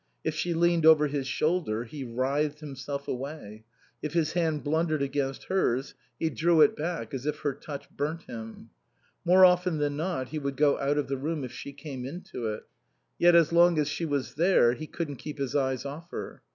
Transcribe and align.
If 0.23 0.33
she 0.33 0.55
leaned 0.55 0.83
over 0.83 1.05
his 1.05 1.27
shoulder 1.27 1.83
he 1.83 2.03
writhed 2.03 2.59
himself 2.59 3.07
away; 3.07 3.65
if 4.01 4.13
his 4.13 4.33
hand 4.33 4.63
blundered 4.63 5.03
against 5.03 5.43
hers 5.43 5.93
he 6.19 6.31
drew 6.31 6.61
it 6.61 6.75
back 6.75 7.13
as 7.13 7.27
if 7.27 7.41
her 7.41 7.53
touch 7.53 7.87
burnt 7.91 8.23
him. 8.23 8.71
More 9.23 9.45
often 9.45 9.77
than 9.77 9.95
not 9.97 10.29
he 10.29 10.39
would 10.39 10.57
go 10.57 10.79
out 10.79 10.97
of 10.97 11.07
the 11.07 11.17
room 11.17 11.43
if 11.43 11.51
she 11.51 11.71
came 11.71 12.03
into 12.03 12.47
it. 12.47 12.63
Yet 13.19 13.35
as 13.35 13.53
long 13.53 13.77
as 13.77 13.89
she 13.89 14.05
was 14.05 14.33
there 14.33 14.73
he 14.73 14.87
couldn't 14.87 15.17
keep 15.17 15.37
his 15.37 15.55
eyes 15.55 15.85
off 15.85 16.09
her. 16.09 16.41